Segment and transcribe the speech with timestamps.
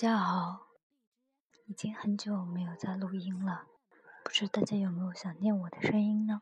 [0.00, 0.68] 大家好，
[1.66, 3.66] 已经很久没有在录音了，
[4.24, 6.40] 不知大家有没有想念我的声音呢？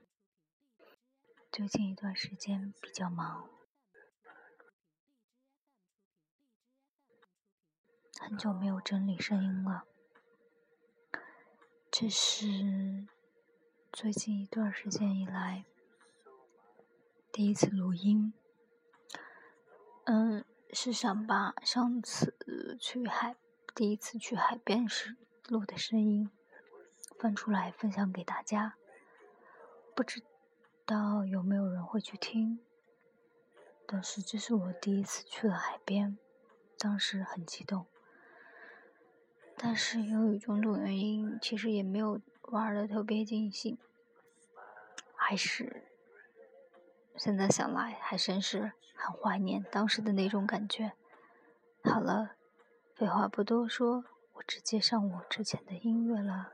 [1.51, 3.51] 最近一段时间比较忙，
[8.21, 9.89] 很久没有整理声音了，
[11.91, 13.09] 这是
[13.93, 15.65] 最近一段时间以来
[17.33, 18.33] 第一次录音，
[20.05, 20.45] 嗯。
[20.71, 23.35] 是想把上次去海
[23.79, 25.15] 第一次去海边时
[25.47, 26.29] 录的声音
[27.17, 28.75] 翻出来分享给大家，
[29.95, 30.21] 不知
[30.85, 32.59] 道有没有人会去听。
[33.87, 36.19] 但是这是我第一次去了海边，
[36.77, 37.87] 当时很激动，
[39.57, 42.21] 但是由于种种原因，其实也没有
[42.51, 43.79] 玩的特别尽兴，
[45.15, 45.85] 还是。
[47.15, 50.95] 现在想来，还真是很怀念当时的那种感觉。
[51.85, 52.33] 好了，
[52.99, 56.49] 废话不多说，我直接上我之前的音乐了。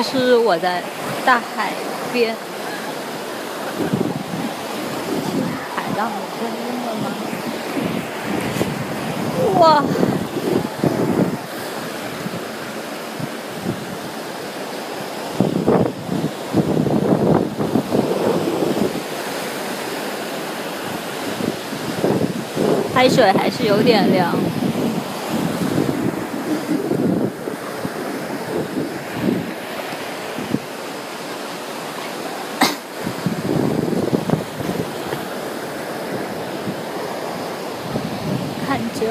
[0.00, 0.80] 这是我在
[1.26, 1.72] 大海
[2.12, 2.36] 边
[5.26, 5.42] 听
[5.74, 7.10] 海浪的声音了吗？
[9.58, 9.82] 哇！
[22.94, 24.32] 海水还是有点凉。
[39.00, 39.06] 就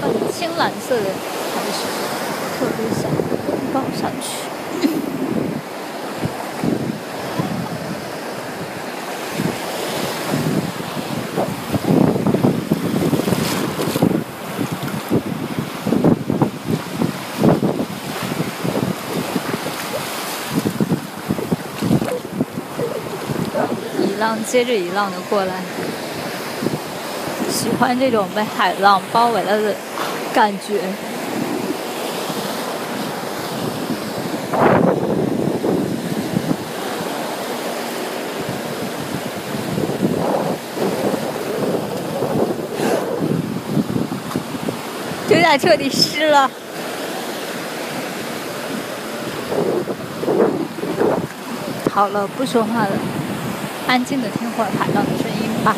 [0.00, 1.82] 很青蓝色的海水，
[2.58, 3.10] 特别想
[3.74, 4.26] 抱上去。
[23.98, 25.81] 一浪接着一浪的过来。
[27.52, 29.74] 喜欢这种被海浪包围了的
[30.32, 30.80] 感觉，
[45.28, 46.50] 有点彻底湿了。
[51.94, 52.90] 好了，不说话了，
[53.86, 55.76] 安静的听会儿海浪的声音吧。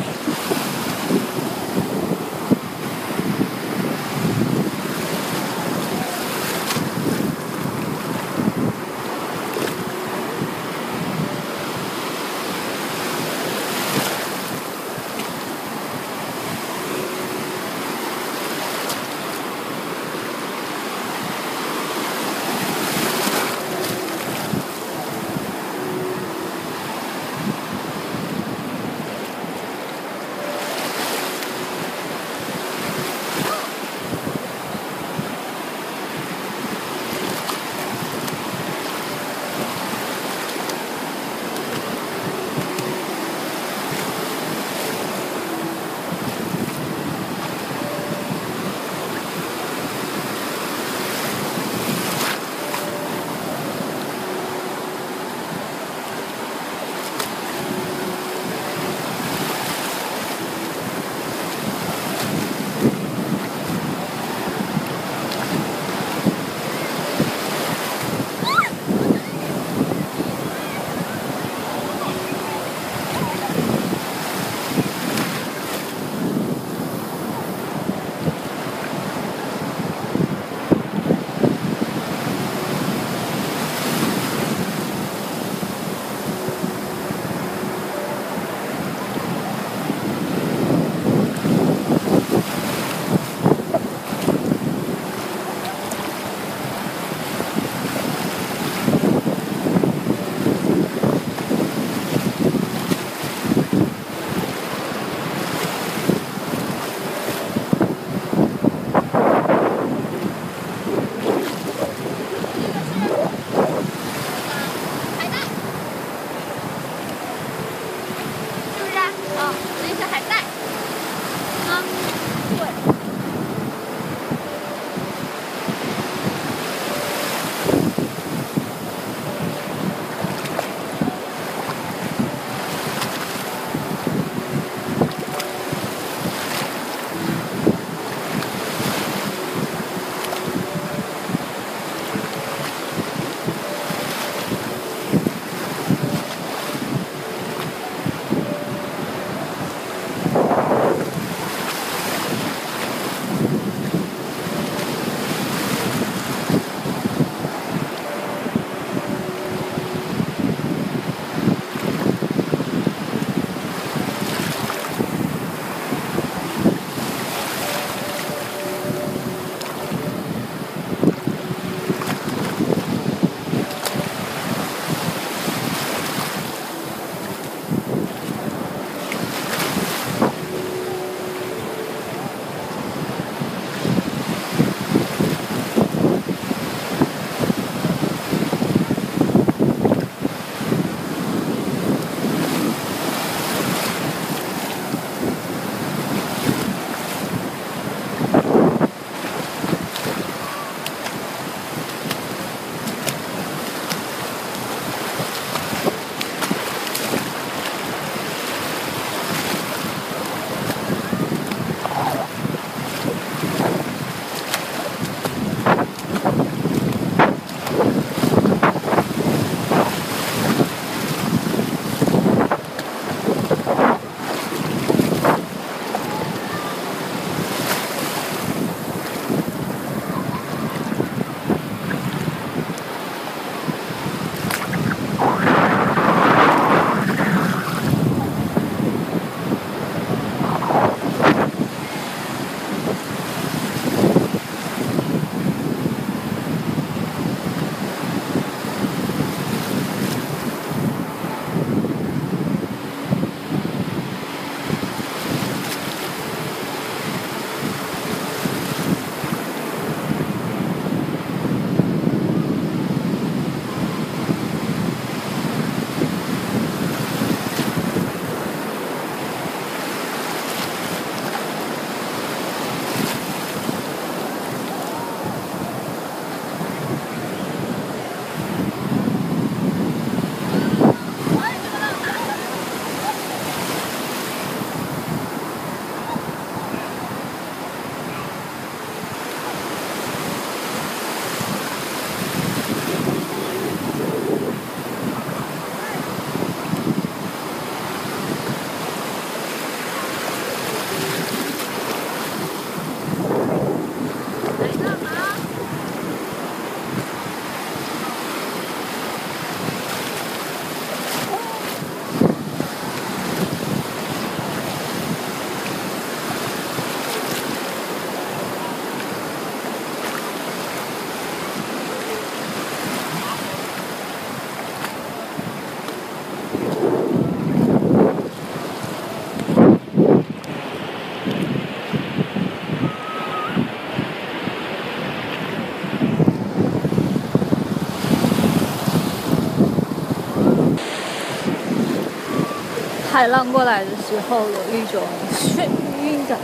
[343.29, 345.03] 浪过来的时候有一种
[345.33, 345.67] 眩
[346.03, 346.39] 晕感，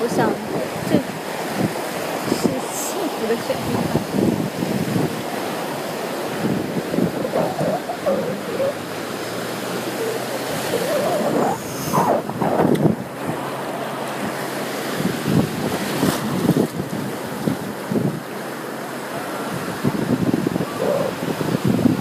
[0.00, 0.30] 我想
[0.88, 0.96] 这
[2.36, 2.42] 是
[2.72, 3.92] 幸福的眩晕感。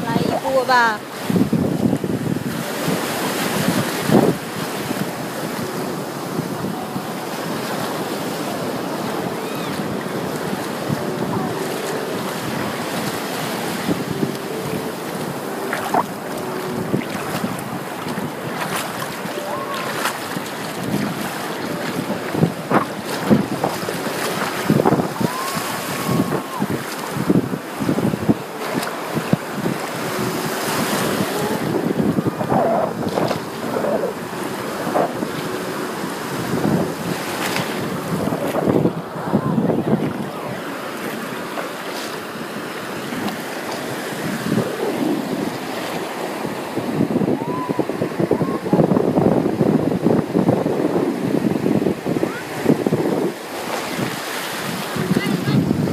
[0.06, 1.00] 来一波吧。